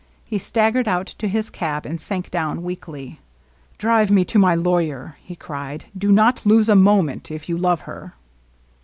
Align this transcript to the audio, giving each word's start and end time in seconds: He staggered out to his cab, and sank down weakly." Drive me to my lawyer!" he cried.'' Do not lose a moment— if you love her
He 0.25 0.39
staggered 0.39 0.87
out 0.87 1.05
to 1.05 1.27
his 1.27 1.51
cab, 1.51 1.85
and 1.85 2.01
sank 2.01 2.31
down 2.31 2.63
weakly." 2.63 3.19
Drive 3.77 4.09
me 4.09 4.25
to 4.25 4.39
my 4.39 4.55
lawyer!" 4.55 5.17
he 5.23 5.35
cried.'' 5.35 5.85
Do 5.95 6.11
not 6.11 6.43
lose 6.43 6.69
a 6.69 6.75
moment— 6.75 7.29
if 7.31 7.47
you 7.47 7.55
love 7.55 7.81
her 7.81 8.15